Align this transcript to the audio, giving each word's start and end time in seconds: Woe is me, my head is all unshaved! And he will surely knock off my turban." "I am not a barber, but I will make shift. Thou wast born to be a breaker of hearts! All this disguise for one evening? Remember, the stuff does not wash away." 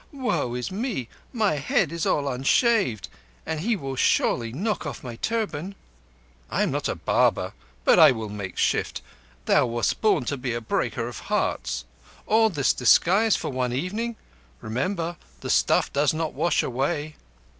Woe 0.11 0.55
is 0.55 0.71
me, 0.71 1.09
my 1.31 1.57
head 1.59 1.91
is 1.91 2.07
all 2.07 2.27
unshaved! 2.27 3.07
And 3.45 3.59
he 3.59 3.75
will 3.75 3.95
surely 3.95 4.51
knock 4.51 4.83
off 4.83 5.03
my 5.03 5.15
turban." 5.17 5.75
"I 6.49 6.63
am 6.63 6.71
not 6.71 6.89
a 6.89 6.95
barber, 6.95 7.53
but 7.85 7.99
I 7.99 8.09
will 8.09 8.27
make 8.29 8.57
shift. 8.57 9.03
Thou 9.45 9.67
wast 9.67 10.01
born 10.01 10.25
to 10.25 10.37
be 10.37 10.55
a 10.55 10.59
breaker 10.59 11.07
of 11.07 11.19
hearts! 11.29 11.85
All 12.25 12.49
this 12.49 12.73
disguise 12.73 13.35
for 13.35 13.51
one 13.51 13.73
evening? 13.73 14.15
Remember, 14.59 15.17
the 15.41 15.51
stuff 15.51 15.93
does 15.93 16.15
not 16.15 16.33
wash 16.33 16.63
away." 16.63 17.15